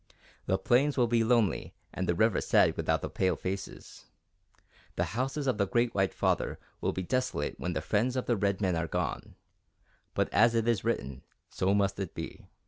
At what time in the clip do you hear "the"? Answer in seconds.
0.47-0.57, 2.09-2.15, 3.03-3.09, 4.95-5.03, 5.59-5.67, 7.73-7.81, 8.25-8.35